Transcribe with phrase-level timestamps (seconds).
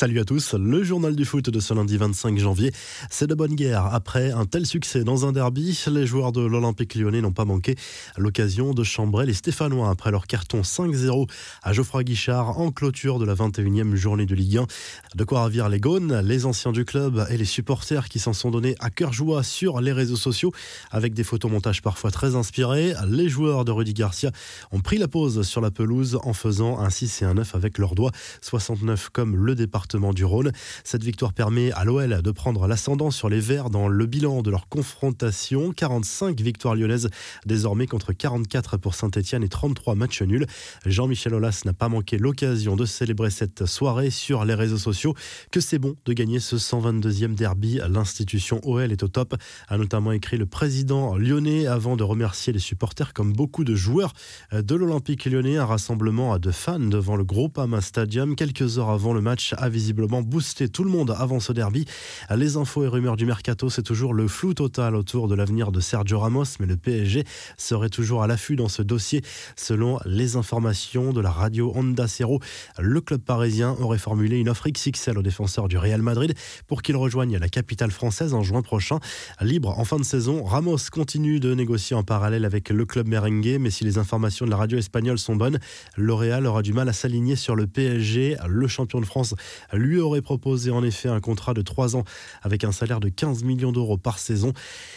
[0.00, 2.72] Salut à tous, le journal du foot de ce lundi 25 janvier.
[3.10, 3.84] C'est de bonne guerre.
[3.92, 7.76] Après un tel succès dans un derby, les joueurs de l'Olympique lyonnais n'ont pas manqué
[8.16, 11.28] l'occasion de chambrer les Stéphanois après leur carton 5-0
[11.62, 14.66] à Geoffroy Guichard en clôture de la 21e journée de Ligue 1.
[15.16, 18.50] De quoi ravir les Gaunes, les anciens du club et les supporters qui s'en sont
[18.50, 20.50] donnés à cœur joie sur les réseaux sociaux
[20.90, 22.94] avec des photomontages parfois très inspirés.
[23.06, 24.30] Les joueurs de Rudy Garcia
[24.72, 27.76] ont pris la pause sur la pelouse en faisant un 6 et un 9 avec
[27.76, 30.52] leurs doigts, 69 comme le départ du Rhône.
[30.84, 34.50] Cette victoire permet à l'OL de prendre l'ascendant sur les Verts dans le bilan de
[34.50, 35.72] leur confrontation.
[35.72, 37.10] 45 victoires lyonnaises
[37.44, 40.46] désormais contre 44 pour Saint-Etienne et 33 matchs nuls.
[40.86, 45.14] Jean-Michel Aulas n'a pas manqué l'occasion de célébrer cette soirée sur les réseaux sociaux.
[45.50, 47.80] Que c'est bon de gagner ce 122e derby.
[47.88, 49.34] L'institution OL est au top,
[49.68, 54.12] a notamment écrit le président lyonnais avant de remercier les supporters comme beaucoup de joueurs
[54.52, 55.56] de l'Olympique lyonnais.
[55.56, 60.20] Un rassemblement de fans devant le Groupama Stadium quelques heures avant le match a visiblement
[60.20, 61.86] boosté tout le monde avant ce derby.
[62.36, 65.80] Les infos et rumeurs du mercato, c'est toujours le flou total autour de l'avenir de
[65.80, 67.24] Sergio Ramos, mais le PSG
[67.56, 69.22] serait toujours à l'affût dans ce dossier.
[69.56, 72.40] Selon les informations de la radio Honda Cero,
[72.78, 76.34] le club parisien aurait formulé une offre XXL au défenseur du Real Madrid
[76.66, 78.98] pour qu'il rejoigne la capitale française en juin prochain.
[79.40, 83.56] Libre en fin de saison, Ramos continue de négocier en parallèle avec le club merengue,
[83.58, 85.58] mais si les informations de la radio espagnole sont bonnes,
[85.96, 88.36] le Real aura du mal à s'aligner sur le PSG.
[88.46, 89.34] Le champion de France
[89.72, 92.04] lui aurait proposé en effet un contrat de 3 ans
[92.42, 94.52] avec un salaire de 15 millions d'euros par saison.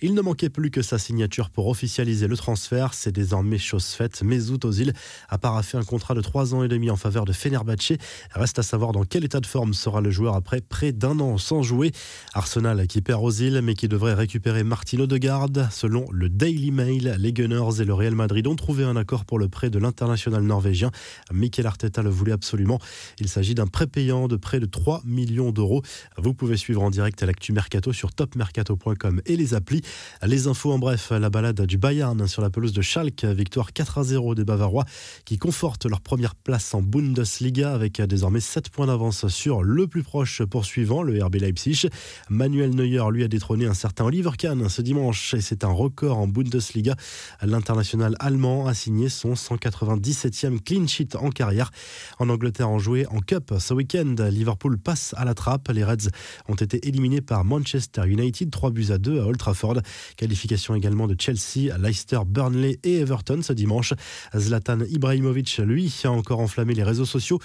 [0.00, 2.94] Il ne manquait plus que sa signature pour officialiser le transfert.
[2.94, 4.22] C'est désormais chose faite.
[4.22, 4.92] Mesut Ozil
[5.28, 7.94] a paraffé un contrat de 3 ans et demi en faveur de Fenerbahçe.
[8.32, 11.38] Reste à savoir dans quel état de forme sera le joueur après près d'un an
[11.38, 11.92] sans jouer.
[12.34, 15.50] Arsenal qui perd Ozil mais qui devrait récupérer Martin Odegaard.
[15.70, 19.38] Selon le Daily Mail, les Gunners et le Real Madrid ont trouvé un accord pour
[19.38, 20.90] le prêt de l'international norvégien.
[21.32, 22.78] Mikel Arteta le voulait absolument.
[23.18, 25.82] Il s'agit d'un prépayant de près de 3 millions d'euros.
[26.16, 29.82] Vous pouvez suivre en direct l'actu Mercato sur topmercato.com et les applis.
[30.22, 33.98] Les infos en bref, la balade du Bayern sur la pelouse de Schalke, victoire 4
[33.98, 34.84] à 0 des Bavarois
[35.24, 40.02] qui confortent leur première place en Bundesliga avec désormais 7 points d'avance sur le plus
[40.02, 41.88] proche poursuivant, le RB Leipzig.
[42.28, 46.18] Manuel Neuer lui a détrôné un certain Oliver Kahn ce dimanche et c'est un record
[46.18, 46.96] en Bundesliga.
[47.42, 51.70] L'international allemand a signé son 197e clean sheet en carrière.
[52.18, 54.14] En Angleterre, en joué en Cup ce week-end.
[54.36, 55.68] Liverpool passe à la trappe.
[55.68, 56.08] Les Reds
[56.48, 59.80] ont été éliminés par Manchester United, 3 buts à 2 à Old Trafford.
[60.16, 63.94] Qualification également de Chelsea, Leicester, Burnley et Everton ce dimanche.
[64.36, 67.40] Zlatan Ibrahimovic, lui, a encore enflammé les réseaux sociaux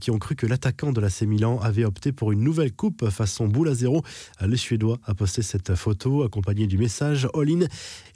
[0.00, 3.08] qui ont cru que l'attaquant de la C Milan avait opté pour une nouvelle coupe
[3.10, 4.02] façon boule à zéro.
[4.40, 7.66] Le Suédois a posté cette photo accompagnée du message All-in.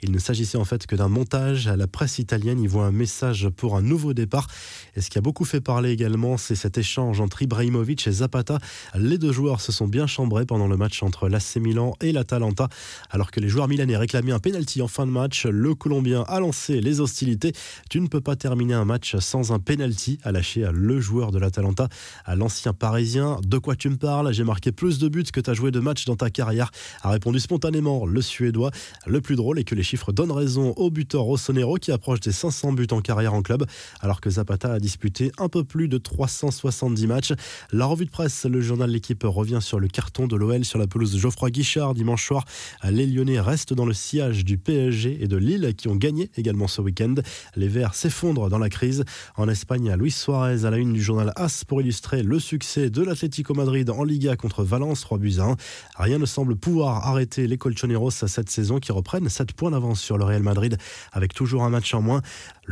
[0.01, 1.67] Il ne s'agissait en fait que d'un montage.
[1.67, 4.47] La presse italienne y voit un message pour un nouveau départ.
[4.95, 8.59] Et ce qui a beaucoup fait parler également, c'est cet échange entre Ibrahimovic et Zapata.
[8.95, 12.69] Les deux joueurs se sont bien chambrés pendant le match entre l'AC Milan et l'Atalanta.
[13.09, 16.39] Alors que les joueurs milanais réclamaient un penalty en fin de match, le Colombien a
[16.39, 17.53] lancé les hostilités.
[17.89, 21.39] Tu ne peux pas terminer un match sans un penalty, a lâché le joueur de
[21.39, 21.89] l'Atalanta
[22.25, 23.39] à l'ancien parisien.
[23.43, 24.31] De quoi tu me parles?
[24.33, 26.69] J'ai marqué plus de buts que tu as joué de matchs dans ta carrière,
[27.01, 28.69] a répondu spontanément le Suédois.
[29.07, 32.31] Le plus drôle est que les chiffres donnent raison au buteur Rossonero qui approche des
[32.31, 33.65] 500 buts en carrière en club,
[34.01, 37.33] alors que Zapata a disputé un peu plus de 370 matchs.
[37.71, 41.17] La revue de le journal L'équipe revient sur le carton de l'OL sur la pelouse
[41.17, 42.45] Geoffroy Guichard dimanche soir.
[42.83, 46.67] Les Lyonnais restent dans le sillage du PSG et de Lille qui ont gagné également
[46.67, 47.15] ce week-end.
[47.55, 49.05] Les Verts s'effondrent dans la crise.
[49.37, 53.01] En Espagne, Luis Suarez à la une du journal AS pour illustrer le succès de
[53.01, 55.55] l'Atlético Madrid en Liga contre Valence, 3 buts à 1.
[55.97, 60.17] Rien ne semble pouvoir arrêter les Colchoneros cette saison qui reprennent 7 points d'avance sur
[60.17, 60.77] le Real Madrid
[61.13, 62.21] avec toujours un match en moins.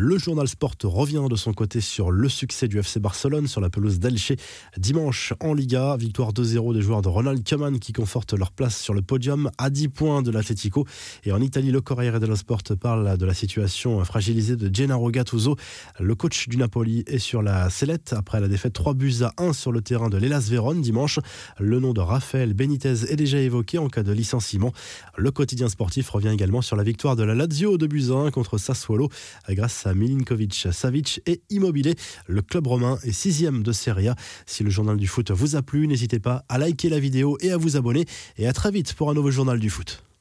[0.02, 3.70] Le journal Sport revient de son côté sur le succès du FC Barcelone sur la
[3.70, 4.32] pelouse d'Elche
[4.78, 5.98] dimanche en Liga.
[5.98, 9.70] Victoire 2-0 des joueurs de Ronald Koeman qui confortent leur place sur le podium à
[9.70, 10.88] 10 points de l'Atletico.
[11.26, 15.58] Et en Italie, le Corriere dello Sport parle de la situation fragilisée de Gennaro Gattuso.
[16.00, 19.52] Le coach du Napoli est sur la sellette après la défaite 3 buts à 1
[19.52, 21.20] sur le terrain de l'Elas Vérone dimanche.
[21.60, 24.72] Le nom de Rafael Benitez est déjà évoqué en cas de licenciement.
[25.18, 27.90] Le quotidien sportif revient également sur la victoire de la Lazio de
[28.28, 29.10] 1 contre Sassuolo
[29.50, 31.96] grâce Milinkovic, Savic et Immobilier.
[32.28, 34.16] Le club romain est sixième de Serie A.
[34.46, 37.52] Si le journal du foot vous a plu, n'hésitez pas à liker la vidéo et
[37.52, 38.06] à vous abonner.
[38.38, 40.04] Et à très vite pour un nouveau journal du foot.